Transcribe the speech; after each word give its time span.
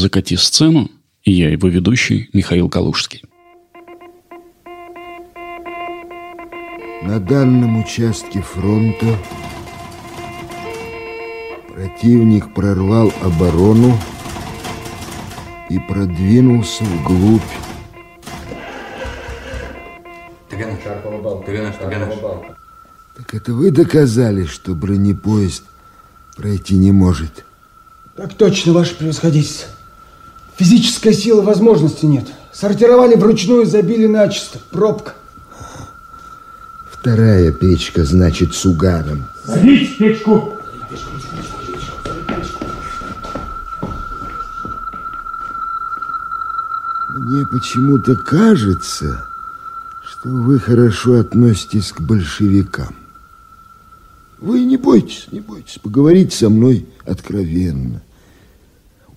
«Закати 0.00 0.36
сцену» 0.36 0.88
и 1.24 1.32
я 1.32 1.50
его 1.50 1.68
ведущий 1.68 2.30
Михаил 2.32 2.70
Калужский. 2.70 3.22
На 7.02 7.20
данном 7.20 7.82
участке 7.84 8.40
фронта 8.40 9.14
противник 11.68 12.54
прорвал 12.54 13.12
оборону 13.20 13.94
и 15.68 15.78
продвинулся 15.78 16.82
вглубь. 16.84 17.42
Так 23.18 23.34
это 23.34 23.52
вы 23.52 23.70
доказали, 23.70 24.46
что 24.46 24.74
бронепоезд 24.74 25.64
пройти 26.38 26.76
не 26.76 26.90
может? 26.90 27.44
Так 28.16 28.32
точно, 28.32 28.72
ваше 28.72 28.94
превосходительство. 28.96 29.68
Физической 30.60 31.14
силы 31.14 31.40
возможности 31.40 32.04
нет. 32.04 32.26
Сортировали 32.52 33.14
вручную, 33.14 33.64
забили 33.64 34.06
начисто. 34.06 34.58
Пробка. 34.70 35.14
Вторая 36.92 37.50
печка, 37.50 38.04
значит, 38.04 38.52
с 38.52 38.66
угаром. 38.66 39.24
Залить 39.46 39.96
печку! 39.96 40.52
Мне 47.08 47.46
почему-то 47.50 48.14
кажется, 48.16 49.26
что 50.04 50.28
вы 50.28 50.58
хорошо 50.60 51.20
относитесь 51.20 51.90
к 51.90 52.02
большевикам. 52.02 52.94
Вы 54.38 54.64
не 54.66 54.76
бойтесь, 54.76 55.26
не 55.32 55.40
бойтесь 55.40 55.78
поговорить 55.78 56.34
со 56.34 56.50
мной 56.50 56.86
откровенно. 57.06 58.02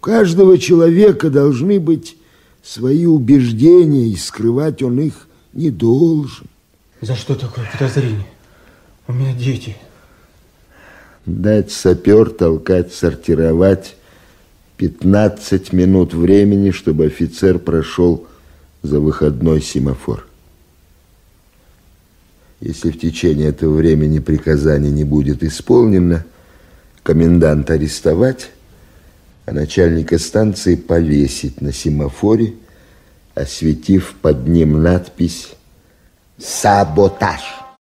Каждого 0.04 0.58
человека 0.58 1.30
должны 1.30 1.80
быть 1.80 2.18
свои 2.62 3.06
убеждения, 3.06 4.10
и 4.10 4.18
скрывать 4.18 4.84
он 4.84 5.00
их 5.00 5.30
не 5.54 5.72
должен. 5.72 6.48
За 7.00 7.16
что 7.16 7.36
такое 7.36 7.66
подозрение? 7.72 8.28
У 9.08 9.14
меня 9.14 9.34
дети. 9.34 9.78
Дать 11.26 11.72
сапер, 11.72 12.32
толкать, 12.32 12.94
сортировать. 12.94 13.96
15 14.76 15.72
минут 15.72 16.14
времени, 16.14 16.72
чтобы 16.72 17.06
офицер 17.06 17.58
прошел 17.58 18.28
за 18.82 19.00
выходной 19.00 19.62
семафор. 19.62 20.28
Если 22.60 22.92
в 22.92 23.00
течение 23.00 23.48
этого 23.48 23.74
времени 23.74 24.20
приказание 24.20 24.92
не 24.92 25.06
будет 25.06 25.44
исполнено, 25.44 26.26
комендант 27.04 27.72
арестовать, 27.72 28.50
а 29.46 29.52
начальника 29.52 30.18
станции 30.20 30.76
повесить 30.76 31.62
на 31.62 31.74
семафоре, 31.74 32.54
осветив 33.36 34.16
под 34.22 34.48
ним 34.48 34.82
надпись 34.82 35.50
«Саботаж». 36.38 37.42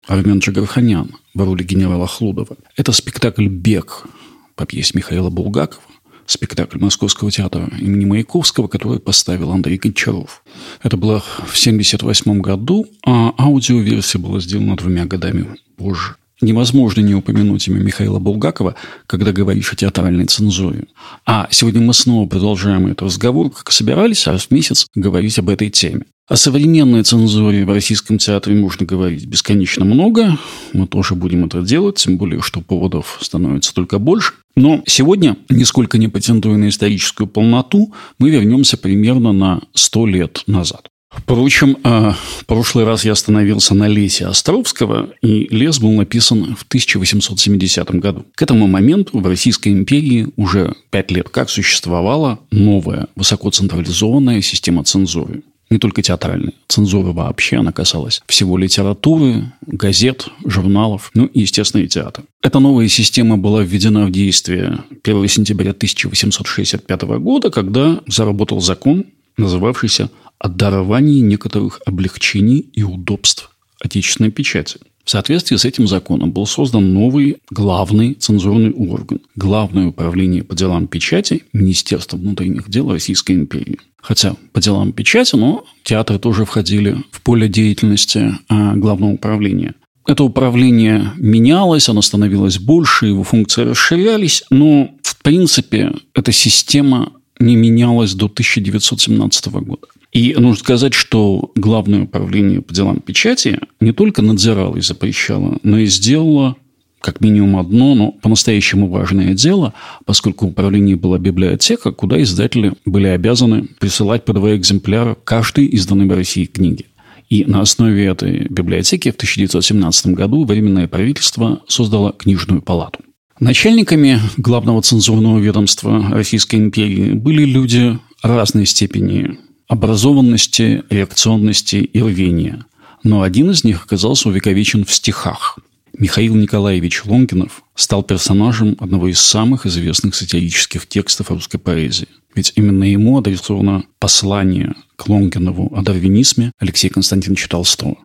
Армен 0.06 0.38
Джигарханян 0.38 1.16
в 1.34 1.42
роли 1.42 1.62
генерала 1.62 2.06
Хлудова. 2.06 2.56
Это 2.76 2.92
спектакль 2.92 3.48
«Бег» 3.48 4.06
по 4.54 4.66
пьесе 4.66 4.92
Михаила 4.94 5.30
Булгакова 5.30 5.82
спектакль 6.26 6.78
Московского 6.78 7.30
театра 7.30 7.70
имени 7.78 8.04
Маяковского, 8.04 8.68
который 8.68 8.98
поставил 8.98 9.50
Андрей 9.50 9.78
Гончаров. 9.78 10.42
Это 10.82 10.96
было 10.96 11.20
в 11.20 11.56
1978 11.56 12.40
году, 12.40 12.86
а 13.04 13.34
аудиоверсия 13.38 14.20
была 14.20 14.40
сделана 14.40 14.76
двумя 14.76 15.04
годами 15.04 15.56
позже. 15.76 16.16
Невозможно 16.44 17.00
не 17.00 17.14
упомянуть 17.14 17.66
имя 17.68 17.80
Михаила 17.80 18.18
Булгакова, 18.18 18.74
когда 19.06 19.32
говоришь 19.32 19.72
о 19.72 19.76
театральной 19.76 20.26
цензуре. 20.26 20.88
А 21.24 21.48
сегодня 21.50 21.80
мы 21.80 21.94
снова 21.94 22.28
продолжаем 22.28 22.86
этот 22.86 23.00
разговор, 23.00 23.48
как 23.48 23.72
собирались 23.72 24.26
раз 24.26 24.42
в 24.42 24.50
месяц 24.50 24.86
говорить 24.94 25.38
об 25.38 25.48
этой 25.48 25.70
теме. 25.70 26.04
О 26.28 26.36
современной 26.36 27.02
цензуре 27.02 27.64
в 27.64 27.70
российском 27.70 28.18
театре 28.18 28.56
можно 28.56 28.84
говорить 28.84 29.24
бесконечно 29.24 29.86
много. 29.86 30.36
Мы 30.74 30.86
тоже 30.86 31.14
будем 31.14 31.46
это 31.46 31.62
делать, 31.62 31.96
тем 31.96 32.18
более, 32.18 32.42
что 32.42 32.60
поводов 32.60 33.18
становится 33.22 33.72
только 33.72 33.98
больше. 33.98 34.34
Но 34.54 34.82
сегодня, 34.86 35.38
нисколько 35.48 35.96
не 35.96 36.08
патентуя 36.08 36.58
на 36.58 36.68
историческую 36.68 37.26
полноту, 37.26 37.94
мы 38.18 38.28
вернемся 38.28 38.76
примерно 38.76 39.32
на 39.32 39.62
сто 39.72 40.04
лет 40.06 40.42
назад. 40.46 40.88
Впрочем, 41.16 41.78
э, 41.82 42.12
в 42.40 42.46
прошлый 42.46 42.84
раз 42.84 43.04
я 43.04 43.12
остановился 43.12 43.74
на 43.74 43.88
лесе 43.88 44.26
Островского, 44.26 45.10
и 45.22 45.46
лес 45.54 45.78
был 45.78 45.92
написан 45.92 46.54
в 46.56 46.64
1870 46.64 47.90
году. 48.00 48.26
К 48.34 48.42
этому 48.42 48.66
моменту 48.66 49.18
в 49.18 49.26
Российской 49.26 49.68
империи 49.68 50.28
уже 50.36 50.74
пять 50.90 51.10
лет 51.10 51.28
как 51.28 51.50
существовала 51.50 52.40
новая 52.50 53.08
высокоцентрализованная 53.16 54.42
система 54.42 54.84
цензуры 54.84 55.42
не 55.70 55.78
только 55.78 56.02
театральной. 56.02 56.54
Цензура 56.68 57.12
вообще, 57.12 57.56
она 57.56 57.72
касалась 57.72 58.22
всего 58.26 58.56
литературы, 58.56 59.52
газет, 59.66 60.28
журналов, 60.44 61.10
ну 61.14 61.26
и, 61.26 61.40
естественно, 61.40 61.82
и 61.82 61.88
театра. 61.88 62.24
Эта 62.42 62.60
новая 62.60 62.88
система 62.88 63.38
была 63.38 63.62
введена 63.62 64.06
в 64.06 64.10
действие 64.10 64.84
1 65.02 65.28
сентября 65.28 65.70
1865 65.70 67.02
года, 67.18 67.50
когда 67.50 68.00
заработал 68.06 68.60
закон, 68.60 69.06
называвшийся 69.36 70.10
о 70.38 70.48
некоторых 70.48 71.80
облегчений 71.86 72.58
и 72.58 72.82
удобств 72.82 73.50
отечественной 73.80 74.30
печати. 74.30 74.78
В 75.04 75.10
соответствии 75.10 75.56
с 75.56 75.66
этим 75.66 75.86
законом 75.86 76.32
был 76.32 76.46
создан 76.46 76.94
новый 76.94 77.36
главный 77.50 78.14
цензурный 78.14 78.72
орган– 78.72 79.20
Главное 79.36 79.88
управление 79.88 80.42
по 80.42 80.54
делам 80.54 80.86
печати 80.86 81.44
Министерства 81.52 82.16
внутренних 82.16 82.70
дел 82.70 82.90
Российской 82.90 83.32
империи. 83.32 83.78
Хотя 84.00 84.34
по 84.52 84.60
делам 84.60 84.92
печати, 84.92 85.36
но 85.36 85.64
театры 85.82 86.18
тоже 86.18 86.46
входили 86.46 86.96
в 87.10 87.20
поле 87.20 87.48
деятельности 87.48 88.34
а, 88.48 88.74
Главного 88.76 89.12
управления. 89.12 89.74
Это 90.06 90.24
управление 90.24 91.12
менялось, 91.16 91.88
оно 91.88 92.02
становилось 92.02 92.58
больше, 92.58 93.06
его 93.06 93.24
функции 93.24 93.62
расширялись, 93.62 94.44
но 94.50 94.90
в 95.02 95.22
принципе 95.22 95.92
эта 96.14 96.32
система 96.32 97.12
не 97.40 97.56
менялась 97.56 98.14
до 98.14 98.26
1917 98.26 99.46
года. 99.48 99.86
И 100.12 100.34
нужно 100.38 100.56
сказать, 100.56 100.94
что 100.94 101.50
Главное 101.56 102.02
управление 102.02 102.60
по 102.60 102.74
делам 102.74 103.00
печати 103.00 103.58
не 103.80 103.92
только 103.92 104.22
надзирало 104.22 104.76
и 104.76 104.80
запрещало, 104.80 105.58
но 105.62 105.78
и 105.78 105.86
сделало 105.86 106.56
как 107.00 107.20
минимум 107.20 107.58
одно, 107.58 107.94
но 107.94 108.12
по-настоящему 108.12 108.88
важное 108.88 109.34
дело, 109.34 109.74
поскольку 110.06 110.46
управление 110.46 110.96
была 110.96 111.18
библиотека, 111.18 111.92
куда 111.92 112.20
издатели 112.22 112.72
были 112.86 113.08
обязаны 113.08 113.68
присылать 113.78 114.24
по 114.24 114.32
два 114.32 114.56
экземпляра 114.56 115.14
каждой 115.14 115.66
изданной 115.66 116.06
в 116.06 116.14
России 116.14 116.46
книги. 116.46 116.86
И 117.28 117.44
на 117.44 117.60
основе 117.60 118.06
этой 118.06 118.46
библиотеки 118.48 119.10
в 119.10 119.16
1917 119.16 120.06
году 120.08 120.44
Временное 120.44 120.88
правительство 120.88 121.62
создало 121.68 122.12
книжную 122.12 122.62
палату. 122.62 123.00
Начальниками 123.40 124.20
главного 124.36 124.80
цензурного 124.80 125.38
ведомства 125.38 126.10
Российской 126.10 126.56
империи 126.56 127.12
были 127.12 127.44
люди 127.44 127.98
разной 128.22 128.64
степени 128.64 129.38
образованности, 129.66 130.84
реакционности 130.88 131.76
и 131.76 132.00
рвения. 132.00 132.64
Но 133.02 133.22
один 133.22 133.50
из 133.50 133.64
них 133.64 133.84
оказался 133.84 134.28
увековечен 134.28 134.84
в 134.84 134.92
стихах. 134.92 135.58
Михаил 135.98 136.34
Николаевич 136.36 137.04
Лонгинов 137.04 137.62
стал 137.74 138.02
персонажем 138.02 138.76
одного 138.78 139.08
из 139.08 139.20
самых 139.20 139.66
известных 139.66 140.14
сатирических 140.14 140.86
текстов 140.86 141.30
русской 141.30 141.58
поэзии. 141.58 142.08
Ведь 142.34 142.52
именно 142.56 142.84
ему 142.84 143.18
адресовано 143.18 143.84
послание 143.98 144.74
к 144.96 145.08
Лонгинову 145.08 145.72
о 145.76 145.82
дарвинизме 145.82 146.52
Алексея 146.58 146.90
Константиновича 146.90 147.48
Толстого. 147.48 147.98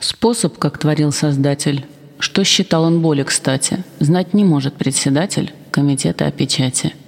Способ, 0.00 0.58
как 0.58 0.78
творил 0.78 1.12
Создатель, 1.12 1.84
что 2.18 2.44
считал 2.44 2.84
он 2.84 3.00
более 3.00 3.24
кстати, 3.24 3.84
знать 4.00 4.34
не 4.34 4.44
может 4.44 4.74
председатель 4.74 5.52
Комитета 5.70 6.26
о 6.26 6.30
печати– 6.30 6.94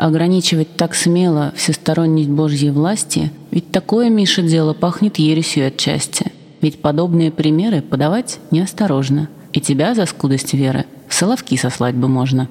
Ограничивать 0.00 0.76
так 0.76 0.94
смело 0.94 1.52
всесторонность 1.54 2.30
Божьей 2.30 2.70
власти, 2.70 3.30
ведь 3.50 3.70
такое, 3.70 4.08
Миша, 4.08 4.40
дело 4.40 4.72
пахнет 4.72 5.18
ересью 5.18 5.66
отчасти. 5.66 6.32
Ведь 6.62 6.80
подобные 6.80 7.30
примеры 7.30 7.82
подавать 7.82 8.38
неосторожно, 8.50 9.28
и 9.52 9.60
тебя 9.60 9.94
за 9.94 10.06
скудость 10.06 10.54
веры 10.54 10.86
в 11.06 11.12
соловки 11.12 11.54
сослать 11.58 11.96
бы 11.96 12.08
можно. 12.08 12.48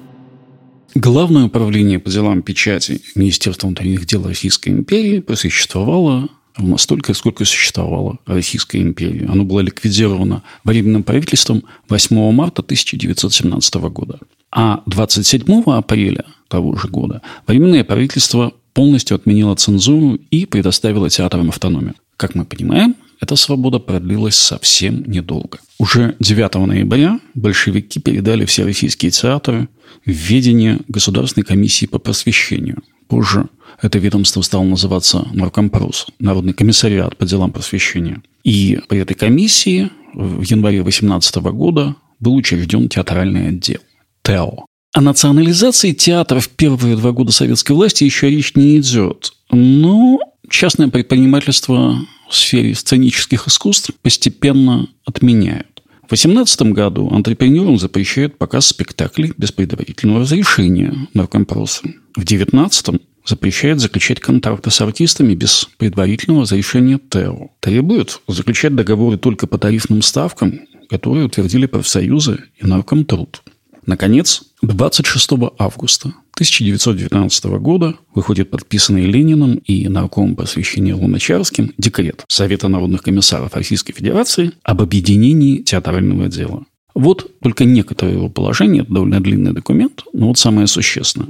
Главное 0.94 1.46
управление 1.46 1.98
по 1.98 2.08
делам 2.08 2.42
печати 2.42 3.02
Министерства 3.16 3.66
внутренних 3.66 4.06
дел 4.06 4.24
Российской 4.28 4.68
империи 4.68 5.18
просуществовало 5.18 6.28
столько, 6.76 7.14
сколько 7.14 7.44
существовало 7.44 8.18
Российская 8.26 8.80
империя. 8.80 9.26
Оно 9.26 9.44
было 9.44 9.60
ликвидировано 9.60 10.42
временным 10.64 11.02
правительством 11.02 11.64
8 11.88 12.32
марта 12.32 12.62
1917 12.62 13.74
года. 13.74 14.18
А 14.52 14.82
27 14.86 15.62
апреля 15.66 16.24
того 16.48 16.74
же 16.76 16.88
года 16.88 17.22
Временное 17.46 17.84
правительство 17.84 18.52
полностью 18.72 19.14
отменило 19.14 19.54
цензуру 19.54 20.18
и 20.30 20.46
предоставило 20.46 21.08
театрам 21.08 21.48
автономию. 21.48 21.94
Как 22.16 22.34
мы 22.34 22.44
понимаем, 22.44 22.96
эта 23.20 23.36
свобода 23.36 23.78
продлилась 23.78 24.36
совсем 24.36 25.04
недолго. 25.06 25.58
Уже 25.78 26.16
9 26.20 26.54
ноября 26.66 27.20
большевики 27.34 28.00
передали 28.00 28.44
все 28.46 28.64
российские 28.64 29.10
театры 29.10 29.68
в 30.06 30.10
ведение 30.10 30.78
Государственной 30.88 31.44
комиссии 31.44 31.86
по 31.86 31.98
просвещению. 31.98 32.82
Позже 33.08 33.46
это 33.82 33.98
ведомство 33.98 34.42
стало 34.42 34.64
называться 34.64 35.28
Наркомпрос, 35.32 36.06
Народный 36.18 36.52
комиссариат 36.52 37.16
по 37.16 37.26
делам 37.26 37.52
просвещения. 37.52 38.22
И 38.44 38.78
при 38.88 39.00
этой 39.00 39.14
комиссии 39.14 39.90
в 40.14 40.42
январе 40.42 40.82
18 40.82 41.36
года 41.36 41.96
был 42.18 42.34
учрежден 42.34 42.88
театральный 42.88 43.48
отдел– 43.48 43.80
ТЭО. 44.22 44.64
О 44.92 45.00
национализации 45.00 45.92
театра 45.92 46.40
в 46.40 46.48
первые 46.48 46.96
два 46.96 47.12
года 47.12 47.32
советской 47.32 47.72
власти 47.72 48.04
еще 48.04 48.28
речь 48.28 48.54
не 48.56 48.78
идет. 48.78 49.32
Но 49.50 50.18
частное 50.48 50.88
предпринимательство 50.88 51.96
в 52.28 52.34
сфере 52.34 52.74
сценических 52.74 53.46
искусств 53.46 53.92
постепенно 54.02 54.88
отменяют. 55.04 55.82
В 56.02 56.10
2018 56.10 56.62
году 56.72 57.08
антрепренерам 57.12 57.78
запрещают 57.78 58.36
показ 58.36 58.66
спектаклей 58.66 59.32
без 59.36 59.52
предварительного 59.52 60.22
разрешения 60.22 61.06
наркомпроса. 61.14 61.82
В 62.16 62.24
2019 62.24 63.00
запрещает 63.24 63.80
заключать 63.80 64.20
контракты 64.20 64.70
с 64.70 64.80
артистами 64.80 65.34
без 65.34 65.68
предварительного 65.78 66.42
разрешения 66.42 66.98
ТЭО. 66.98 67.50
Требует 67.60 68.20
заключать 68.28 68.74
договоры 68.74 69.18
только 69.18 69.46
по 69.46 69.58
тарифным 69.58 70.02
ставкам, 70.02 70.60
которые 70.88 71.26
утвердили 71.26 71.66
профсоюзы 71.66 72.44
и 72.60 72.66
наркомтруд. 72.66 73.42
Наконец, 73.86 74.42
26 74.62 75.30
августа 75.58 76.14
1919 76.34 77.44
года 77.60 77.96
выходит 78.14 78.50
подписанный 78.50 79.06
Лениным 79.06 79.56
и 79.56 79.88
наркомом 79.88 80.36
просвещения 80.36 80.94
Луначарским 80.94 81.72
декрет 81.76 82.24
Совета 82.28 82.68
народных 82.68 83.02
комиссаров 83.02 83.54
Российской 83.54 83.92
Федерации 83.92 84.52
об 84.62 84.80
объединении 84.80 85.58
театрального 85.58 86.28
дела. 86.28 86.64
Вот 86.94 87.30
только 87.40 87.64
некоторые 87.64 88.16
его 88.16 88.28
положения, 88.28 88.80
это 88.80 88.92
довольно 88.92 89.20
длинный 89.20 89.52
документ, 89.52 90.04
но 90.12 90.28
вот 90.28 90.38
самое 90.38 90.66
существенное. 90.66 91.28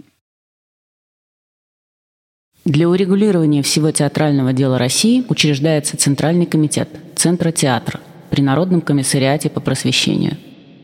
Для 2.70 2.88
урегулирования 2.88 3.64
всего 3.64 3.90
театрального 3.90 4.52
дела 4.52 4.78
России 4.78 5.24
учреждается 5.28 5.96
Центральный 5.96 6.46
комитет 6.46 6.88
Центра 7.16 7.50
театра 7.50 7.98
при 8.30 8.42
Народном 8.42 8.80
комиссариате 8.80 9.50
по 9.50 9.58
просвещению. 9.58 10.36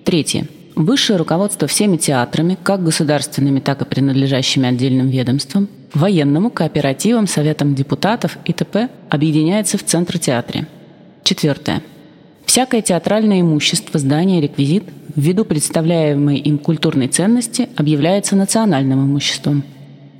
Третье. 0.02 0.48
Высшее 0.74 1.16
руководство 1.16 1.68
всеми 1.68 1.96
театрами, 1.96 2.58
как 2.60 2.82
государственными, 2.82 3.60
так 3.60 3.82
и 3.82 3.84
принадлежащими 3.84 4.68
отдельным 4.68 5.08
ведомствам, 5.10 5.68
военному, 5.94 6.50
кооперативам, 6.50 7.28
советам 7.28 7.76
депутатов 7.76 8.36
и 8.44 8.52
т.п. 8.52 8.88
объединяется 9.08 9.78
в 9.78 9.84
Центр 9.84 10.18
театре. 10.18 10.66
Четвертое. 11.22 11.82
Всякое 12.46 12.82
театральное 12.82 13.42
имущество, 13.42 14.00
здание, 14.00 14.40
реквизит, 14.40 14.82
ввиду 15.14 15.44
представляемой 15.44 16.38
им 16.38 16.58
культурной 16.58 17.06
ценности, 17.06 17.68
объявляется 17.76 18.34
национальным 18.34 19.06
имуществом. 19.06 19.62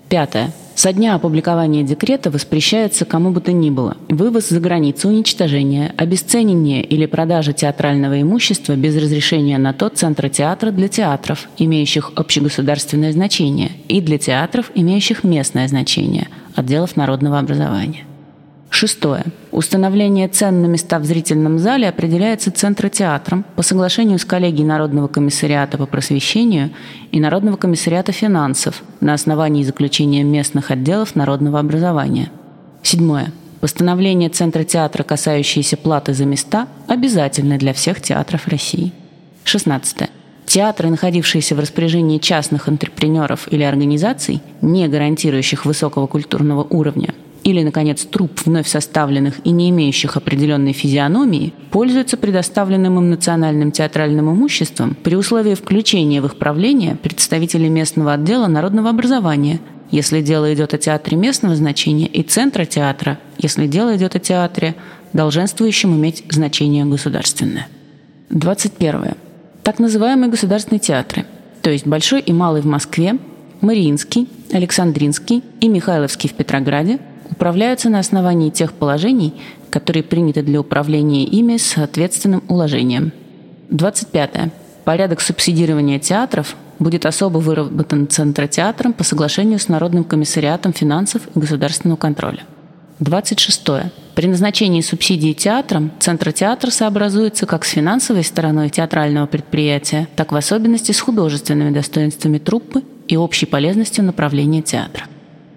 Пятое. 0.09 0.53
Со 0.77 0.93
дня 0.93 1.15
опубликования 1.15 1.83
декрета 1.83 2.31
воспрещается 2.31 3.07
кому 3.07 3.31
бы 3.31 3.41
то 3.41 3.51
ни 3.51 3.71
было 3.71 3.97
вывоз 4.11 4.51
за 4.51 4.61
границу, 4.61 5.09
уничтожение, 5.09 5.95
обесценивание 5.97 6.85
или 6.85 7.07
продажа 7.07 7.55
театрального 7.55 8.21
имущества 8.21 8.77
без 8.77 8.95
разрешения 8.95 9.57
на 9.57 9.73
то 9.73 9.89
центра 9.89 10.29
театра 10.29 10.71
для 10.73 10.89
театров, 10.89 11.49
имеющих 11.57 12.13
общегосударственное 12.15 13.13
значение, 13.13 13.73
и 13.89 14.03
для 14.03 14.19
театров, 14.19 14.71
имеющих 14.75 15.25
местное 15.25 15.67
значение, 15.67 16.29
отделов 16.55 16.95
народного 16.95 17.39
образования. 17.39 18.05
Шестое. 18.79 19.25
Установление 19.53 20.29
цен 20.29 20.61
на 20.61 20.67
места 20.67 20.99
в 20.99 21.05
зрительном 21.07 21.59
зале 21.59 21.89
определяется 21.89 22.51
Центротеатром 22.51 23.43
по 23.57 23.63
соглашению 23.63 24.19
с 24.19 24.27
коллегией 24.27 24.67
Народного 24.67 25.09
комиссариата 25.09 25.79
по 25.79 25.87
просвещению 25.87 26.69
и 27.11 27.19
Народного 27.19 27.57
комиссариата 27.57 28.13
финансов 28.13 28.83
на 29.01 29.15
основании 29.15 29.63
заключения 29.63 30.23
местных 30.25 30.71
отделов 30.71 31.17
народного 31.17 31.59
образования. 31.59 32.31
Седьмое. 32.83 33.33
Постановление 33.63 34.29
Центра 34.29 34.63
театра, 34.63 35.05
касающееся 35.05 35.79
платы 35.79 36.13
за 36.13 36.27
места, 36.27 36.69
обязательны 36.87 37.57
для 37.57 37.73
всех 37.73 38.03
театров 38.03 38.47
России. 38.47 38.93
16. 39.45 40.11
Театры, 40.45 40.91
находившиеся 40.91 41.55
в 41.55 41.61
распоряжении 41.61 42.19
частных 42.19 42.69
интерпренеров 42.69 43.51
или 43.51 43.63
организаций, 43.63 44.43
не 44.61 44.87
гарантирующих 44.87 45.65
высокого 45.65 46.07
культурного 46.07 46.63
уровня, 46.63 47.15
или, 47.47 47.63
наконец, 47.63 48.05
труп 48.05 48.41
вновь 48.45 48.67
составленных 48.67 49.35
и 49.45 49.53
не 49.53 49.71
имеющих 49.71 50.17
определенной 50.17 50.73
физиономии 50.73 51.53
пользуются 51.71 52.17
предоставленным 52.17 52.99
им 52.99 53.09
национальным 53.11 53.71
театральным 53.71 54.33
имуществом 54.33 54.97
при 55.01 55.15
условии 55.15 55.55
включения 55.55 56.21
в 56.21 56.27
их 56.27 56.39
правление 56.39 56.97
представителей 56.97 57.69
местного 57.69 58.15
отдела 58.15 58.49
народного 58.49 58.91
образования, 58.91 59.61
если 59.93 60.23
дело 60.23 60.53
идет 60.53 60.75
о 60.75 60.79
театре 60.79 61.17
местного 61.17 61.55
значения, 61.55 62.09
и 62.09 62.25
центра 62.25 62.65
театра, 62.65 63.21
если 63.39 63.69
дело 63.69 63.97
идет 63.97 64.17
о 64.17 64.19
театре, 64.19 64.75
долженствующем 65.13 65.95
иметь 65.95 66.25
значение 66.29 66.85
государственное. 66.85 67.69
21. 68.31 69.13
Так 69.63 69.79
называемые 69.79 70.33
государственные 70.33 70.81
театры, 70.81 71.27
то 71.63 71.71
есть 71.71 71.87
Большой 71.87 72.23
и 72.23 72.33
Малый 72.33 72.61
в 72.61 72.67
Москве, 72.67 73.19
Мариинский, 73.61 74.29
Александринский 74.51 75.45
и 75.61 75.69
Михайловский 75.69 76.29
в 76.29 76.33
Петрограде– 76.33 76.99
управляются 77.31 77.89
на 77.89 77.99
основании 77.99 78.51
тех 78.51 78.73
положений, 78.73 79.35
которые 79.71 80.03
приняты 80.03 80.43
для 80.43 80.61
управления 80.61 81.25
ими 81.25 81.57
с 81.57 81.67
соответственным 81.67 82.43
уложением. 82.49 83.13
25. 83.71 84.53
Порядок 84.85 85.21
субсидирования 85.21 85.99
театров 85.99 86.57
будет 86.79 87.07
особо 87.07 87.39
выработан 87.39 88.09
Центротеатром 88.09 88.93
по 88.93 89.05
соглашению 89.05 89.59
с 89.59 89.69
Народным 89.69 90.05
комиссариатом 90.05 90.73
финансов 90.73 91.23
и 91.35 91.39
государственного 91.39 91.97
контроля. 91.97 92.45
26. 93.01 93.63
При 94.15 94.27
назначении 94.27 94.81
субсидии 94.81 95.33
театрам 95.33 95.91
Центротеатр 95.99 96.71
сообразуется 96.71 97.45
как 97.45 97.65
с 97.65 97.71
финансовой 97.71 98.25
стороной 98.25 98.71
театрального 98.71 99.27
предприятия, 99.27 100.09
так 100.17 100.33
в 100.33 100.37
особенности 100.37 100.93
с 100.93 101.01
художественными 101.01 101.75
достоинствами 101.75 102.39
труппы 102.39 102.83
и 103.09 103.17
общей 103.17 103.47
полезностью 103.47 104.05
направления 104.05 104.63
театра. 104.63 105.05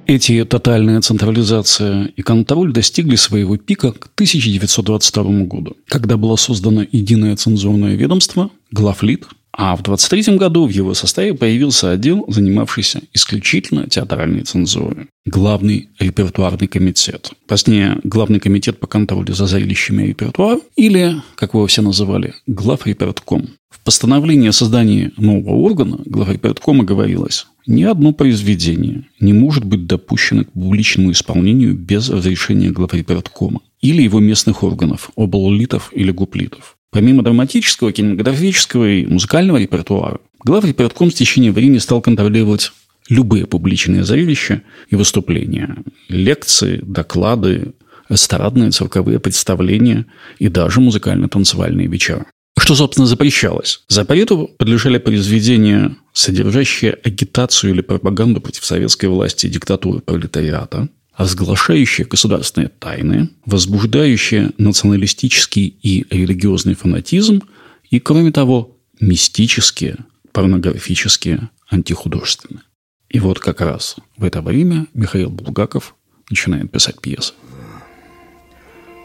Эти 0.10 0.44
тотальная 0.44 1.02
централизация 1.02 2.06
и 2.16 2.24
контроль 2.24 2.74
достигли 2.74 3.16
своего 3.16 3.58
пика 3.58 3.92
к 3.92 4.10
1922 4.16 5.24
году, 5.44 5.78
когда 5.88 6.18
было 6.18 6.36
создано 6.36 6.84
единое 6.92 7.36
цензурное 7.36 7.94
ведомство 7.94 8.50
«Главлит», 8.72 9.28
а 9.52 9.76
в 9.76 9.84
23 9.84 10.38
году 10.38 10.66
в 10.66 10.72
его 10.72 10.96
составе 10.96 11.36
появился 11.36 11.92
отдел, 11.92 12.26
занимавшийся 12.28 13.02
исключительно 13.14 13.88
театральной 13.88 14.42
цензурой. 14.42 15.10
Главный 15.28 15.90
репертуарный 16.00 16.68
комитет. 16.68 17.30
Позднее 17.48 18.00
Главный 18.04 18.40
комитет 18.40 18.80
по 18.80 18.88
контролю 18.88 19.36
за 19.36 19.46
зрелищами 19.46 20.02
и 20.02 20.08
репертуаром, 20.08 20.62
или, 20.76 21.22
как 21.36 21.54
его 21.54 21.68
все 21.68 21.84
называли, 21.84 22.34
Главрепертком. 22.48 23.50
В 23.70 23.80
постановлении 23.82 24.50
о 24.50 24.54
создании 24.54 25.12
нового 25.18 25.58
органа 25.58 26.00
главреперткома 26.06 26.84
говорилось 26.84 27.46
ни 27.70 27.84
одно 27.84 28.14
произведение 28.14 29.04
не 29.20 29.32
может 29.32 29.64
быть 29.64 29.86
допущено 29.86 30.44
к 30.44 30.52
публичному 30.52 31.12
исполнению 31.12 31.76
без 31.76 32.10
разрешения 32.10 32.72
главреперткома 32.72 33.62
или 33.80 34.02
его 34.02 34.20
местных 34.20 34.64
органов, 34.64 35.12
обллитов 35.16 35.92
или 35.94 36.12
гуплитов. 36.12 36.78
Помимо 36.92 37.22
драматического, 37.22 37.92
кинематографического 37.92 38.90
и 38.90 39.06
музыкального 39.06 39.58
репертуара, 39.58 40.20
главрепертком 40.44 41.12
с 41.12 41.14
течением 41.14 41.54
времени 41.54 41.78
стал 41.78 42.02
контролировать 42.02 42.72
любые 43.08 43.46
публичные 43.46 44.04
зрелища 44.04 44.64
и 44.90 44.96
выступления, 44.96 45.78
лекции, 46.08 46.80
доклады, 46.82 47.74
эстрадные 48.10 48.72
цирковые 48.72 49.20
представления 49.20 50.08
и 50.40 50.48
даже 50.48 50.82
музыкально-танцевальные 50.82 51.86
вечера. 51.86 52.26
Что, 52.60 52.76
собственно, 52.76 53.08
запрещалось? 53.08 53.84
Запрету 53.88 54.50
подлежали 54.58 54.98
произведения, 54.98 55.96
содержащие 56.14 56.94
агитацию 57.04 57.72
или 57.72 57.82
пропаганду 57.82 58.42
против 58.42 58.66
советской 58.66 59.06
власти 59.06 59.46
и 59.46 59.50
диктатуры 59.50 60.02
пролетариата, 60.02 60.90
разглашающие 61.18 62.06
государственные 62.06 62.70
тайны, 62.70 63.30
возбуждающие 63.46 64.52
националистический 64.58 65.68
и 65.82 66.06
религиозный 66.10 66.76
фанатизм 66.76 67.42
и, 67.90 68.00
кроме 68.00 68.32
того, 68.32 68.78
мистические, 69.00 69.98
порнографические, 70.34 71.50
антихудожественные. 71.70 72.64
И 73.10 73.20
вот 73.20 73.40
как 73.40 73.62
раз 73.62 73.96
в 74.18 74.24
это 74.24 74.42
время 74.42 74.86
Михаил 74.94 75.30
Булгаков 75.30 75.96
начинает 76.30 76.70
писать 76.72 77.02
пьесы. 77.02 77.34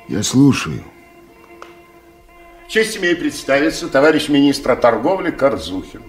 Я 0.08 0.22
слушаю. 0.22 0.82
Честь 2.68 2.96
имею 2.98 3.16
представиться, 3.16 3.88
товарищ 3.88 4.28
министра 4.28 4.74
торговли 4.74 5.30
Корзухин. 5.30 6.02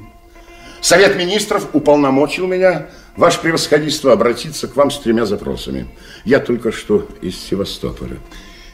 Совет 0.81 1.17
министров 1.17 1.69
уполномочил 1.73 2.47
меня, 2.47 2.87
ваше 3.17 3.41
превосходительство, 3.41 4.13
обратиться 4.13 4.67
к 4.67 4.75
вам 4.75 4.91
с 4.91 4.99
тремя 4.99 5.25
запросами. 5.25 5.87
Я 6.23 6.39
только 6.39 6.71
что 6.71 7.07
из 7.21 7.37
Севастополя. 7.37 8.17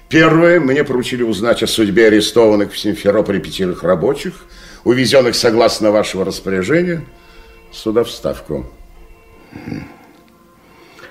Первое, 0.10 0.60
мне 0.60 0.84
поручили 0.84 1.24
узнать 1.24 1.64
о 1.64 1.68
судьбе 1.68 2.08
арестованных 2.08 2.74
в 2.74 2.78
Симферополе 2.78 3.40
пятерых 3.40 3.84
рабочих, 3.84 4.46
увезенных 4.84 5.36
согласно 5.36 5.92
вашего 5.92 6.26
распоряжения 6.26 7.06
сюда 7.72 8.04
в 8.04 8.12
Ставку. 8.12 8.66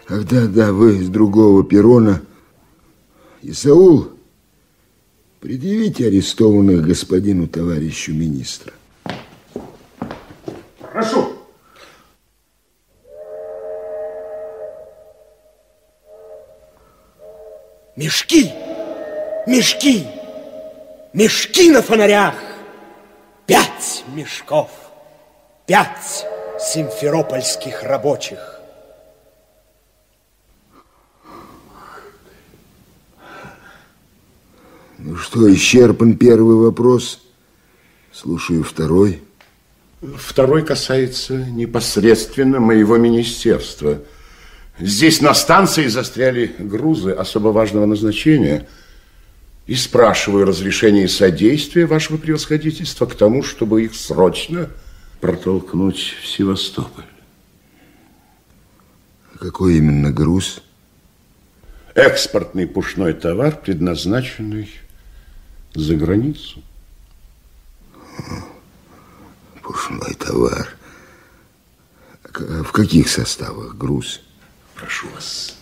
Ах, 0.09 0.25
да, 0.29 0.47
да, 0.47 0.73
вы 0.73 1.03
с 1.03 1.09
другого 1.09 1.65
перрона. 1.65 2.21
Исаул, 3.43 4.11
предъявите 5.41 6.07
арестованных 6.07 6.87
господину 6.87 7.49
товарищу 7.49 8.13
министра. 8.13 8.73
Прошу. 10.93 11.33
Мешки! 17.97 18.51
Мешки! 19.47 20.07
Мешки 21.13 21.71
на 21.71 21.83
фонарях! 21.83 22.35
Пять 23.47 24.05
мешков! 24.15 24.71
Пять 25.67 26.27
симферопольских 26.59 27.83
рабочих! 27.83 28.60
Ну 35.03 35.17
что, 35.17 35.53
исчерпан 35.53 36.17
первый 36.17 36.57
вопрос. 36.57 37.23
Слушаю 38.13 38.63
второй. 38.63 39.23
Второй 40.03 40.63
касается 40.65 41.37
непосредственно 41.37 42.61
моего 42.61 42.99
министерства. 42.99 44.03
Здесь 44.79 45.23
на 45.23 45.33
станции 45.33 45.87
застряли 45.87 46.55
грузы 46.59 47.13
особо 47.13 47.49
важного 47.49 47.87
назначения. 47.87 48.69
И 49.67 49.75
спрашиваю 49.75 50.45
разрешение 50.45 51.05
и 51.05 51.09
содействия 51.09 51.87
вашего 51.87 52.19
превосходительства 52.19 53.07
к 53.07 53.15
тому, 53.15 53.43
чтобы 53.43 53.85
их 53.85 53.95
срочно 53.95 54.69
протолкнуть 55.21 56.17
в 56.23 56.27
Севастополь. 56.27 57.05
А 59.35 59.39
какой 59.39 59.77
именно 59.77 60.11
груз? 60.11 60.61
Экспортный 61.95 62.67
пушной 62.67 63.13
товар, 63.13 63.57
предназначенный 63.57 64.69
за 65.75 65.95
границу. 65.95 66.63
Пушной 69.63 70.15
товар. 70.15 70.77
А 72.25 72.63
в 72.63 72.73
каких 72.73 73.09
составах 73.09 73.77
груз? 73.77 74.21
Прошу 74.75 75.09
вас. 75.15 75.57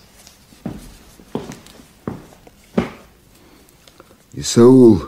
Исаул, 4.33 5.03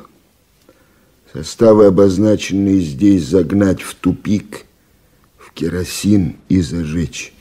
составы, 1.33 1.87
обозначенные 1.87 2.81
здесь, 2.81 3.27
загнать 3.27 3.81
в 3.81 3.95
тупик, 3.95 4.67
в 5.39 5.53
керосин 5.53 6.37
и 6.49 6.61
зажечь. 6.61 7.33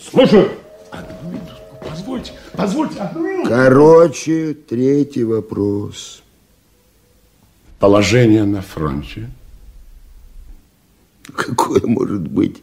Слушаю. 0.00 0.52
Одну 0.90 1.30
минутку, 1.30 1.88
позвольте, 1.88 2.32
позвольте, 2.52 3.00
одну. 3.00 3.44
Короче, 3.46 4.54
третий 4.54 5.24
вопрос. 5.24 6.22
Положение 7.78 8.44
на 8.44 8.60
фронте. 8.60 9.30
Какое 11.32 11.82
может 11.82 12.26
быть 12.28 12.60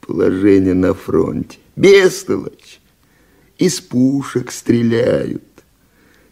положение 0.00 0.74
на 0.74 0.94
фронте? 0.94 1.58
Бестолочь. 1.74 2.78
Из 3.58 3.80
пушек 3.80 4.52
стреляют. 4.52 5.42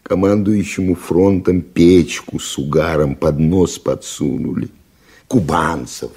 Командующему 0.03 0.95
фронтом 0.95 1.61
печку 1.61 2.39
с 2.39 2.57
угаром 2.57 3.15
под 3.15 3.39
нос 3.39 3.77
подсунули. 3.77 4.69
Кубанцев 5.27 6.11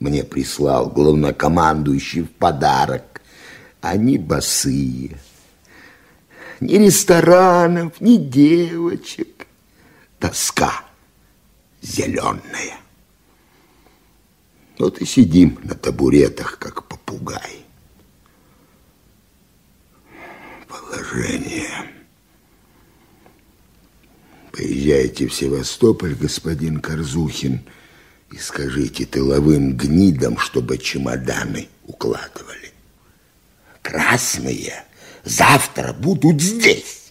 мне 0.00 0.24
прислал 0.24 0.88
главнокомандующий 0.88 2.22
в 2.22 2.30
подарок. 2.30 3.20
Они 3.80 4.18
босые. 4.18 5.16
Ни 6.58 6.74
ресторанов, 6.74 8.00
ни 8.00 8.16
девочек. 8.16 9.46
Тоска 10.18 10.91
зеленая. 11.82 12.78
Вот 14.78 14.98
и 15.00 15.04
сидим 15.04 15.58
на 15.62 15.74
табуретах, 15.74 16.58
как 16.58 16.84
попугай. 16.88 17.64
Положение. 20.68 21.68
Поезжайте 24.52 25.26
в 25.26 25.34
Севастополь, 25.34 26.14
господин 26.14 26.80
Корзухин, 26.80 27.60
и 28.30 28.38
скажите 28.38 29.04
тыловым 29.04 29.76
гнидам, 29.76 30.38
чтобы 30.38 30.78
чемоданы 30.78 31.68
укладывали. 31.84 32.72
Красные 33.82 34.84
завтра 35.24 35.92
будут 35.92 36.40
здесь. 36.40 37.01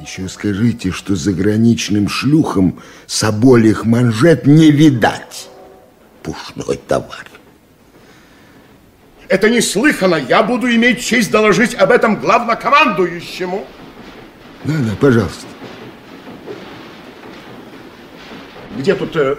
Еще 0.00 0.28
скажите, 0.28 0.90
что 0.90 1.14
заграничным 1.14 2.08
шлюхам 2.08 2.80
соболих 3.06 3.84
манжет 3.84 4.46
не 4.46 4.70
видать. 4.70 5.48
Пушной 6.22 6.76
товар. 6.88 7.26
Это 9.28 9.48
неслыханно. 9.48 10.16
Я 10.16 10.42
буду 10.42 10.68
иметь 10.74 11.04
честь 11.04 11.30
доложить 11.30 11.74
об 11.74 11.90
этом 11.90 12.20
главнокомандующему. 12.20 13.66
Да, 14.64 14.74
да, 14.78 14.96
пожалуйста. 15.00 15.46
Где 18.76 18.94
тут 18.94 19.16
э, 19.16 19.36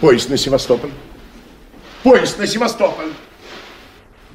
поезд 0.00 0.28
на 0.28 0.36
Севастополь? 0.36 0.90
Поезд 2.02 2.38
на 2.38 2.46
Севастополь. 2.46 3.12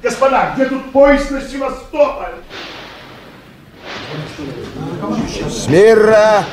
Господа, 0.02 0.52
где 0.54 0.66
тут 0.66 0.92
поезд 0.92 1.30
на 1.30 1.40
Севастополь? 1.40 2.34
Смира! 5.50 6.44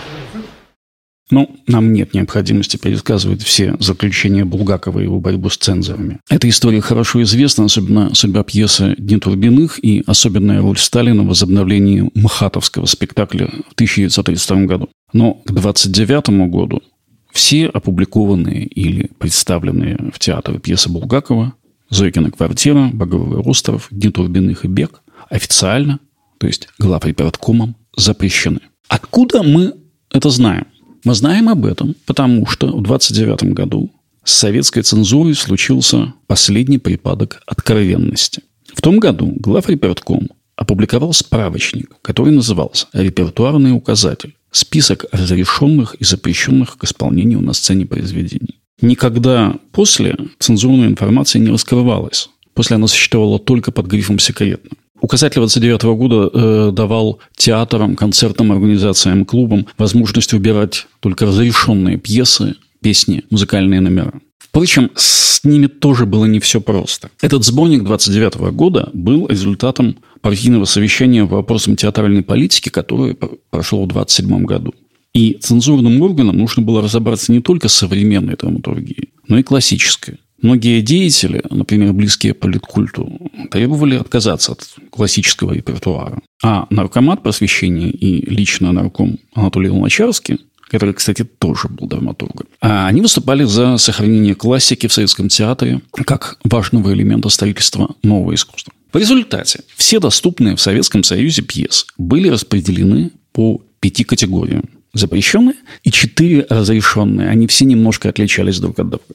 Ну, 1.32 1.50
нам 1.66 1.92
нет 1.92 2.14
необходимости 2.14 2.78
пересказывать 2.78 3.42
все 3.42 3.76
заключения 3.80 4.46
Булгакова 4.46 5.00
и 5.00 5.04
его 5.04 5.20
борьбу 5.20 5.50
с 5.50 5.58
цензорами. 5.58 6.20
Эта 6.30 6.48
история 6.48 6.82
хорошо 6.82 7.24
известна, 7.24 7.66
особенно 7.66 8.14
судьба 8.14 8.44
пьесы 8.44 8.94
«Дни 9.00 9.18
Турбиных» 9.18 9.84
и 9.84 10.04
особенная 10.06 10.62
роль 10.62 10.78
Сталина 10.78 11.24
в 11.24 11.28
возобновлении 11.28 12.12
Мхатовского 12.14 12.86
спектакля 12.86 13.48
в 13.48 13.74
1932 13.74 14.66
году. 14.66 14.90
Но 15.14 15.34
к 15.34 15.50
1929 15.50 16.52
году 16.52 16.84
все 17.32 17.66
опубликованные 17.68 18.66
или 18.66 19.10
представленные 19.18 20.12
в 20.14 20.20
театре 20.20 20.60
пьесы 20.60 20.90
Булгакова 20.90 21.54
«Зойкина 21.90 22.30
квартира», 22.30 22.92
«Багровый 22.94 23.40
остров», 23.40 23.88
«Дни 23.90 24.12
Турбиных» 24.12 24.64
и 24.64 24.68
«Бег» 24.68 25.02
официально, 25.30 26.00
то 26.38 26.46
есть 26.46 26.70
главреператкомом, 26.78 27.76
запрещены. 27.96 28.60
Откуда 28.88 29.44
мы 29.44 29.74
это 30.12 30.30
знаем? 30.30 30.68
Мы 31.04 31.14
знаем 31.14 31.50
об 31.50 31.66
этом, 31.66 31.96
потому 32.06 32.46
что 32.48 32.68
в 32.68 32.82
29 32.82 33.54
году 33.54 33.92
с 34.24 34.34
советской 34.34 34.82
цензурой 34.82 35.36
случился 35.36 36.14
последний 36.28 36.80
припадок 36.80 37.42
откровенности. 37.46 38.42
В 38.74 38.82
том 38.82 39.00
году 39.00 39.32
главрепертком 39.38 40.30
опубликовал 40.56 41.14
справочник, 41.14 41.96
который 42.02 42.34
назывался 42.34 42.88
«Репертуарный 42.94 43.72
указатель. 43.72 44.36
Список 44.52 45.06
разрешенных 45.12 45.96
и 45.96 46.06
запрещенных 46.06 46.78
к 46.78 46.84
исполнению 46.86 47.42
на 47.42 47.54
сцене 47.54 47.86
произведений». 47.86 48.60
Никогда 48.82 49.56
после 49.72 50.18
цензурная 50.40 50.88
информация 50.88 51.40
не 51.40 51.50
раскрывалась. 51.50 52.30
После 52.54 52.76
она 52.76 52.88
существовала 52.88 53.38
только 53.38 53.72
под 53.72 53.86
грифом 53.88 54.18
«секретно». 54.20 54.72
Указатель 55.02 55.40
29 55.40 55.84
года 55.84 56.30
э, 56.34 56.72
давал 56.72 57.20
театрам, 57.36 57.96
концертным 57.96 58.52
организациям, 58.52 59.26
клубам 59.26 59.68
возможность 59.78 60.34
выбирать 60.34 60.88
только 61.00 61.26
разрешенные 61.26 61.98
пьесы, 61.98 62.56
песни, 62.82 63.24
музыкальные 63.30 63.82
номера. 63.82 64.14
Впрочем, 64.38 64.90
с 64.96 65.44
ними 65.44 65.68
тоже 65.68 66.06
было 66.06 66.26
не 66.26 66.40
все 66.40 66.62
просто. 66.62 67.10
Этот 67.22 67.44
сборник 67.44 67.84
29 67.84 68.36
года 68.54 68.90
был 68.94 69.28
результатом 69.28 69.98
партийного 70.22 70.66
совещания 70.66 71.26
по 71.26 71.36
вопросам 71.36 71.76
театральной 71.76 72.24
политики, 72.24 72.70
которое 72.70 73.18
прошло 73.50 73.84
в 73.84 73.88
27 73.90 74.46
году. 74.46 74.74
И 75.14 75.38
цензурным 75.42 76.02
органам 76.02 76.38
нужно 76.38 76.62
было 76.64 76.82
разобраться 76.82 77.32
не 77.32 77.42
только 77.42 77.68
с 77.68 77.74
современной 77.74 78.36
драматургией, 78.36 79.10
но 79.28 79.38
и 79.38 79.44
классической. 79.44 80.20
Многие 80.46 80.82
деятели, 80.82 81.42
например, 81.50 81.92
близкие 81.94 82.36
политкульту, 82.36 83.20
требовали 83.50 83.96
отказаться 83.96 84.52
от 84.52 84.76
классического 84.92 85.54
репертуара. 85.54 86.22
А 86.44 86.68
наркомат 86.70 87.24
просвещения 87.24 87.90
и 87.90 88.24
лично 88.30 88.72
нарком 88.72 89.18
Анатолий 89.34 89.70
Луначарский 89.70 90.40
который, 90.68 90.96
кстати, 90.96 91.24
тоже 91.24 91.68
был 91.68 91.88
драматургом. 91.88 92.48
А 92.60 92.88
они 92.88 93.02
выступали 93.02 93.44
за 93.44 93.78
сохранение 93.78 94.34
классики 94.34 94.88
в 94.88 94.94
советском 94.94 95.30
театре 95.30 95.82
как 96.06 96.40
важного 96.44 96.92
элемента 96.92 97.30
строительства 97.30 97.96
нового 98.02 98.34
искусства. 98.34 98.74
В 98.92 98.98
результате 98.98 99.62
все 99.76 100.00
доступные 100.00 100.56
в 100.56 100.62
Советском 100.62 101.04
Союзе 101.04 101.44
пьесы 101.44 101.86
были 102.00 102.30
распределены 102.30 103.12
по 103.32 103.62
пяти 103.80 104.04
категориям. 104.04 104.66
Запрещенные 104.94 105.56
и 105.84 105.92
четыре 105.92 106.48
разрешенные. 106.50 107.30
Они 107.30 107.46
все 107.46 107.66
немножко 107.66 108.10
отличались 108.10 108.60
друг 108.60 108.80
от 108.80 108.90
друга. 108.90 109.06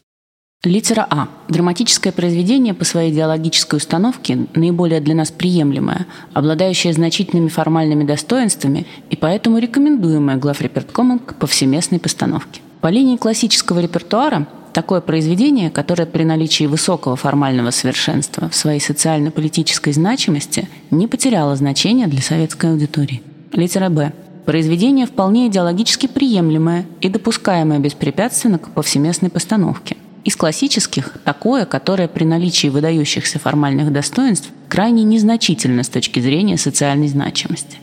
Литера 0.63 1.07
А. 1.09 1.29
Драматическое 1.49 2.13
произведение 2.13 2.75
по 2.75 2.85
своей 2.85 3.11
идеологической 3.11 3.79
установке 3.79 4.47
наиболее 4.55 5.01
для 5.01 5.15
нас 5.15 5.31
приемлемое, 5.31 6.07
обладающее 6.35 6.93
значительными 6.93 7.49
формальными 7.49 8.05
достоинствами 8.05 8.87
и 9.09 9.17
поэтому 9.17 9.57
рекомендуемое 9.57 10.37
главреперткомом 10.37 11.19
к 11.19 11.37
повсеместной 11.37 11.99
постановке. 11.99 12.61
По 12.83 12.89
линии 12.89 13.17
классического 13.17 13.81
репертуара 13.81 14.47
такое 14.75 15.01
произведение, 15.01 15.71
которое 15.71 16.05
при 16.05 16.25
наличии 16.25 16.65
высокого 16.65 17.17
формального 17.17 17.71
совершенства 17.71 18.51
в 18.51 18.55
своей 18.55 18.81
социально-политической 18.81 19.95
значимости 19.95 20.69
не 20.91 21.07
потеряло 21.07 21.57
значения 21.57 22.07
для 22.07 22.21
советской 22.21 22.71
аудитории. 22.73 23.23
Литера 23.55 23.89
Б. 23.89 24.13
Произведение 24.45 25.07
вполне 25.07 25.47
идеологически 25.47 26.07
приемлемое 26.07 26.85
и 27.01 27.09
допускаемое 27.09 27.79
беспрепятственно 27.79 28.59
к 28.59 28.69
повсеместной 28.73 29.31
постановке– 29.31 29.97
из 30.25 30.37
классических– 30.37 31.15
такое, 31.25 31.65
которое 31.65 32.07
при 32.07 32.25
наличии 32.25 32.69
выдающихся 32.69 33.39
формальных 33.39 33.93
достоинств 33.93 34.51
крайне 34.69 35.03
незначительно 35.03 35.83
с 35.83 35.89
точки 35.89 36.21
зрения 36.21 36.59
социальной 36.59 37.09
значимости. 37.09 37.79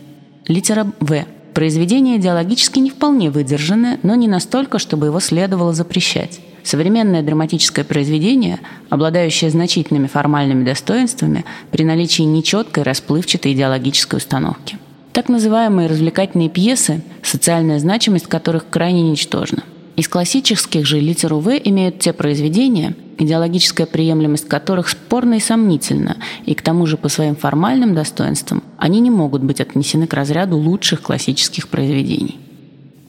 Литера 0.47 0.91
В. 0.99 1.25
Произведение 1.53 2.17
идеологически 2.17 2.77
не 2.77 2.91
вполне 2.91 3.31
выдержанное, 3.31 3.99
но 4.03 4.13
не 4.13 4.27
настолько, 4.27 4.77
чтобы 4.77 5.07
его 5.07 5.19
следовало 5.19 5.73
запрещать. 5.73 6.39
Современное 6.63 7.23
драматическое 7.23 7.83
произведение, 7.83 8.59
обладающее 8.89 9.49
значительными 9.49 10.05
формальными 10.05 10.63
достоинствами 10.63 11.45
при 11.71 11.83
наличии 11.83 12.23
нечеткой 12.23 12.83
расплывчатой 12.83 13.53
идеологической 13.53 14.17
установки. 14.17 14.77
Так 15.13 15.29
называемые 15.29 15.87
развлекательные 15.87 16.49
пьесы, 16.49 17.01
социальная 17.23 17.79
значимость 17.79 18.27
которых 18.27 18.69
крайне 18.69 19.01
ничтожна– 19.01 19.63
из 19.97 20.07
классических 20.07 20.85
же 20.85 20.99
литеру 20.99 21.39
В 21.39 21.57
имеют 21.57 21.99
те 21.99 22.13
произведения, 22.13 22.95
идеологическая 23.17 23.87
приемлемость 23.87 24.47
которых 24.47 24.89
спорна 24.89 25.33
и 25.33 25.39
сомнительна, 25.39 26.17
и 26.45 26.53
к 26.53 26.61
тому 26.61 26.85
же 26.85 26.97
по 26.97 27.09
своим 27.09 27.35
формальным 27.35 27.95
достоинствам 27.95 28.63
они 28.77 28.99
не 28.99 29.09
могут 29.09 29.41
быть 29.41 29.59
отнесены 29.59 30.05
к 30.05 30.13
разряду 30.13 30.55
лучших 30.55 31.01
классических 31.01 31.67
произведений. 31.67 32.37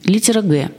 Литера 0.05 0.41
Г. 0.41 0.71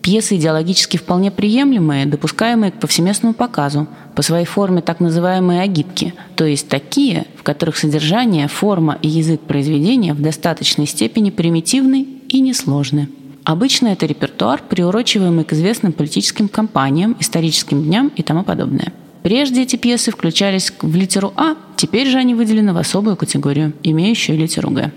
Пьесы 0.00 0.36
идеологически 0.36 0.96
вполне 0.96 1.30
приемлемые, 1.30 2.06
допускаемые 2.06 2.72
к 2.72 2.80
повсеместному 2.80 3.34
показу, 3.34 3.86
по 4.16 4.22
своей 4.22 4.46
форме 4.46 4.80
так 4.80 4.98
называемые 4.98 5.60
агитки, 5.60 6.14
то 6.36 6.46
есть 6.46 6.68
такие, 6.68 7.26
в 7.36 7.42
которых 7.42 7.76
содержание, 7.76 8.48
форма 8.48 8.96
и 9.02 9.08
язык 9.08 9.42
произведения 9.42 10.14
в 10.14 10.22
достаточной 10.22 10.86
степени 10.86 11.28
примитивны 11.28 12.06
и 12.30 12.40
несложны. 12.40 13.10
Обычно 13.50 13.88
это 13.88 14.06
репертуар, 14.06 14.62
приурочиваемый 14.62 15.44
к 15.44 15.52
известным 15.52 15.92
политическим 15.92 16.46
кампаниям, 16.46 17.16
историческим 17.18 17.82
дням 17.82 18.12
и 18.14 18.22
тому 18.22 18.44
подобное. 18.44 18.92
Прежде 19.24 19.62
эти 19.62 19.74
пьесы 19.74 20.12
включались 20.12 20.72
в 20.80 20.94
литеру 20.94 21.32
А, 21.36 21.56
теперь 21.76 22.08
же 22.08 22.18
они 22.18 22.36
выделены 22.36 22.72
в 22.72 22.76
особую 22.76 23.16
категорию, 23.16 23.72
имеющую 23.82 24.38
литеру 24.38 24.70
Г. 24.70 24.92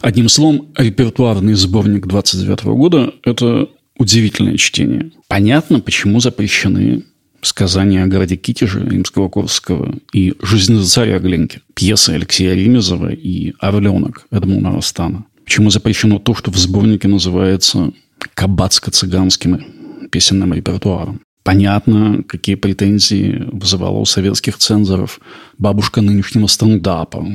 Одним 0.00 0.28
словом, 0.28 0.66
репертуарный 0.76 1.54
сборник 1.54 2.08
29 2.08 2.64
года– 2.64 3.14
это 3.22 3.68
удивительное 3.96 4.56
чтение. 4.56 5.12
Понятно, 5.28 5.78
почему 5.78 6.18
запрещены 6.18 7.04
сказания 7.40 8.02
о 8.02 8.08
городе 8.08 8.34
Китеже 8.34 8.84
Римского-Корского 8.84 9.94
и 10.12 10.34
«Жизнь 10.42 10.82
царя 10.82 11.20
Гленки», 11.20 11.60
пьесы 11.74 12.10
Алексея 12.10 12.54
Ремезова 12.54 13.12
и 13.12 13.54
«Орленок» 13.60 14.26
Эдмуна 14.32 14.72
Ростана. 14.72 15.24
Почему 15.50 15.70
запрещено 15.70 16.20
то, 16.20 16.32
что 16.32 16.52
в 16.52 16.56
сборнике 16.56 17.08
называется 17.08 17.90
кабацко-цыганским 18.36 20.08
песенным 20.08 20.54
репертуаром? 20.54 21.22
Понятно, 21.42 22.22
какие 22.22 22.54
претензии 22.54 23.48
вызывала 23.50 23.98
у 23.98 24.04
советских 24.04 24.58
цензоров 24.58 25.18
бабушка 25.58 26.02
нынешнего 26.02 26.46
стендапа, 26.46 27.26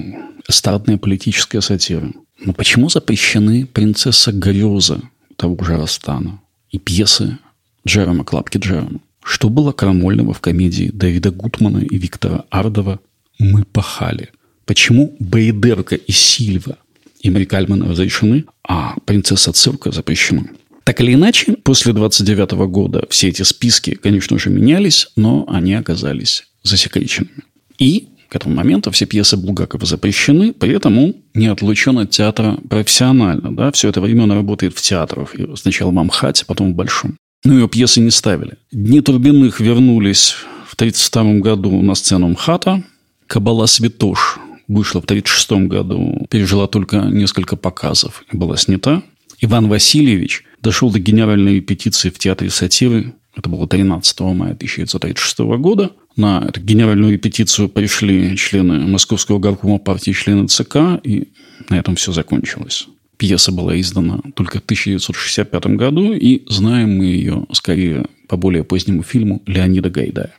эстрадная 0.47 0.97
политическая 0.97 1.60
сатира. 1.60 2.10
Но 2.39 2.54
почему 2.54 2.88
запрещены 2.88 3.65
«Принцесса 3.65 4.32
Греза» 4.32 5.01
того 5.36 5.62
же 5.65 5.75
Растана 5.75 6.39
и 6.71 6.80
пьесы 6.80 7.38
Джерома 7.86 8.23
Клапки 8.23 8.60
Джерома? 8.60 9.01
Что 9.25 9.49
было 9.49 9.73
крамольного 9.73 10.34
в 10.34 10.39
комедии 10.39 10.89
Давида 10.93 11.32
Гутмана 11.32 11.80
и 11.80 11.97
Виктора 11.97 12.45
Ардова 12.49 13.01
«Мы 13.39 13.65
пахали»? 13.65 14.30
Почему 14.65 15.17
Бейдерка 15.19 15.95
и 15.95 16.13
Сильва 16.13 16.78
и 17.26 17.30
Мари 17.32 17.46
Кальман 17.46 17.82
разрешены, 17.82 18.46
а 18.64 18.96
принцесса 19.06 19.52
цирка 19.52 19.92
запрещена. 19.92 20.46
Так 20.84 21.02
или 21.02 21.16
иначе, 21.16 21.54
после 21.64 21.92
29 21.92 22.52
года 22.70 23.08
все 23.10 23.30
эти 23.30 23.42
списки, 23.42 23.96
конечно 23.96 24.38
же, 24.38 24.52
менялись, 24.52 25.08
но 25.16 25.44
они 25.50 25.74
оказались 25.74 26.44
засекреченными. 26.62 27.42
И 27.80 28.10
к 28.30 28.36
этому 28.36 28.54
моменту 28.54 28.92
все 28.92 29.08
пьесы 29.08 29.38
Булгакова 29.38 29.88
запрещены, 29.88 30.54
поэтому 30.54 31.16
не 31.34 31.48
отлучен 31.48 31.98
от 31.98 32.12
театра 32.12 32.60
профессионально. 32.70 33.56
Да? 33.56 33.72
Все 33.72 33.90
это 33.90 34.02
время 34.02 34.26
он 34.26 34.32
работает 34.32 34.78
в 34.78 34.82
театрах. 34.84 35.34
Сначала 35.56 35.90
в 35.90 35.98
Амхате, 35.98 36.46
потом 36.46 36.74
в 36.74 36.76
Большом. 36.76 37.18
Но 37.44 37.56
ее 37.56 37.68
пьесы 37.68 38.02
не 38.02 38.12
ставили. 38.12 38.58
Дни 38.72 39.02
Турбиных 39.02 39.60
вернулись 39.60 40.36
в 40.68 40.76
1932 40.76 41.40
году 41.40 41.82
на 41.82 41.96
сцену 41.96 42.28
МХАТа. 42.28 42.84
Кабала 43.26 43.66
Святош 43.66 44.38
вышла 44.67 45.01
в 45.01 45.06
1936 45.06 45.67
году, 45.69 46.28
пережила 46.30 46.67
только 46.67 46.97
несколько 46.97 47.56
показов 47.56 48.23
и 48.32 48.38
была 48.38 48.58
снята. 48.58 49.04
Иван 49.41 49.67
Васильевич 49.67 50.43
дошел 50.62 50.91
до 50.91 50.99
генеральной 50.99 51.56
репетиции 51.56 52.10
в 52.10 52.17
Театре 52.17 52.49
сатиры. 52.49 53.13
Это 53.36 53.49
было 53.49 53.67
13 53.67 54.19
мая 54.21 54.54
1936 54.54 55.39
года. 55.60 55.91
На 56.15 56.45
эту 56.47 56.62
генеральную 56.62 57.13
репетицию 57.13 57.67
пришли 57.67 58.38
члены 58.38 58.80
Московского 58.80 59.39
горкома 59.39 59.78
партии, 59.78 60.12
члены 60.12 60.47
ЦК, 60.47 60.78
и 61.04 61.28
на 61.69 61.78
этом 61.78 61.95
все 61.95 62.13
закончилось. 62.13 62.88
Пьеса 63.17 63.51
была 63.51 63.80
издана 63.80 64.19
только 64.36 64.60
в 64.60 64.63
1965 64.63 65.65
году, 65.67 66.13
и 66.13 66.43
знаем 66.47 66.97
мы 66.97 67.06
ее 67.06 67.45
скорее 67.51 68.06
по 68.28 68.38
более 68.38 68.63
позднему 68.63 69.04
фильму 69.04 69.41
Леонида 69.45 69.89
Гайдая. 69.89 70.34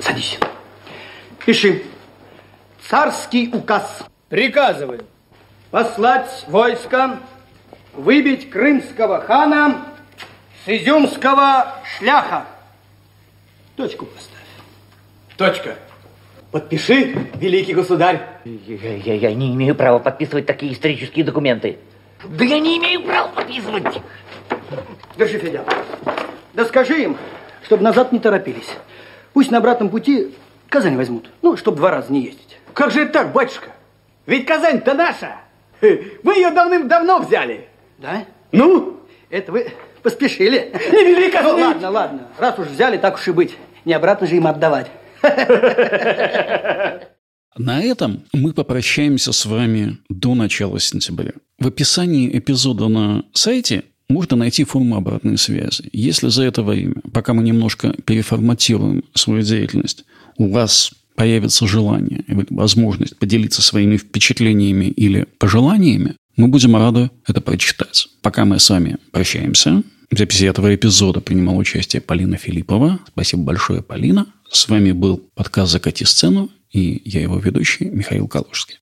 Садись. 0.00 0.38
Пиши. 1.44 1.82
Царский 2.88 3.50
указ. 3.52 4.04
Приказываю 4.28 5.04
послать 5.70 6.44
войско 6.48 7.18
выбить 7.92 8.48
крымского 8.50 9.20
хана 9.20 9.86
с 10.64 10.68
изюмского 10.68 11.74
шляха. 11.98 12.46
Точку 13.76 14.06
поставь. 14.06 14.32
Точка. 15.36 15.76
Подпиши, 16.52 17.28
великий 17.34 17.74
государь. 17.74 18.22
Я, 18.44 18.96
я, 18.96 19.14
я 19.14 19.34
не 19.34 19.52
имею 19.54 19.74
права 19.74 19.98
подписывать 19.98 20.46
такие 20.46 20.72
исторические 20.72 21.24
документы. 21.24 21.78
Да 22.24 22.44
я 22.44 22.60
не 22.60 22.78
имею 22.78 23.02
права 23.02 23.28
подписывать. 23.28 24.00
Держи, 25.18 25.38
Федя. 25.38 25.64
Да 26.54 26.64
скажи 26.64 27.02
им, 27.02 27.16
чтобы 27.64 27.82
назад 27.82 28.12
не 28.12 28.20
торопились. 28.20 28.70
Пусть 29.32 29.50
на 29.50 29.58
обратном 29.58 29.88
пути 29.88 30.32
Казань 30.68 30.96
возьмут. 30.96 31.30
Ну, 31.42 31.56
чтобы 31.56 31.78
два 31.78 31.90
раза 31.90 32.12
не 32.12 32.24
ездить. 32.24 32.45
Как 32.76 32.90
же 32.90 33.02
это 33.04 33.12
так, 33.14 33.32
батюшка? 33.32 33.70
Ведь 34.26 34.44
Казань-то 34.44 34.92
наша. 34.92 35.36
Вы 35.80 36.34
ее 36.34 36.50
давным-давно 36.50 37.20
взяли. 37.20 37.68
Да? 37.96 38.26
Ну? 38.52 39.00
Это 39.30 39.50
вы 39.50 39.72
поспешили. 40.02 40.72
Не 40.92 41.04
вели 41.04 41.32
Ну, 41.42 41.56
ладно, 41.56 41.90
ладно. 41.90 42.28
Раз 42.36 42.58
уж 42.58 42.66
взяли, 42.66 42.98
так 42.98 43.14
уж 43.14 43.26
и 43.28 43.30
быть. 43.30 43.54
Не 43.86 43.94
обратно 43.94 44.26
же 44.26 44.36
им 44.36 44.46
отдавать. 44.46 44.90
На 47.56 47.82
этом 47.82 48.24
мы 48.34 48.52
попрощаемся 48.52 49.32
с 49.32 49.46
вами 49.46 49.96
до 50.10 50.34
начала 50.34 50.78
сентября. 50.78 51.32
В 51.58 51.68
описании 51.68 52.38
эпизода 52.38 52.88
на 52.88 53.24
сайте 53.32 53.84
можно 54.10 54.36
найти 54.36 54.64
форму 54.64 54.96
обратной 54.96 55.38
связи. 55.38 55.88
Если 55.94 56.28
за 56.28 56.42
это 56.42 56.62
время, 56.62 56.96
пока 57.14 57.32
мы 57.32 57.42
немножко 57.42 57.94
переформатируем 58.04 59.04
свою 59.14 59.40
деятельность, 59.40 60.04
у 60.36 60.50
вас 60.50 60.92
появится 61.16 61.66
желание 61.66 62.24
возможность 62.50 63.18
поделиться 63.18 63.62
своими 63.62 63.96
впечатлениями 63.96 64.86
или 64.86 65.26
пожеланиями, 65.38 66.14
мы 66.36 66.48
будем 66.48 66.76
рады 66.76 67.10
это 67.26 67.40
прочитать. 67.40 68.08
Пока 68.22 68.44
мы 68.44 68.58
с 68.58 68.68
вами 68.68 68.98
прощаемся. 69.10 69.82
В 70.10 70.18
записи 70.18 70.44
этого 70.44 70.72
эпизода 70.74 71.20
принимала 71.20 71.56
участие 71.56 72.00
Полина 72.00 72.36
Филиппова. 72.36 73.00
Спасибо 73.08 73.42
большое, 73.42 73.82
Полина. 73.82 74.26
С 74.52 74.68
вами 74.68 74.92
был 74.92 75.20
подкаст 75.34 75.72
«Закати 75.72 76.04
сцену» 76.04 76.50
и 76.76 77.00
я 77.04 77.22
его 77.22 77.38
ведущий 77.38 77.86
Михаил 77.86 78.28
Калужский. 78.28 78.76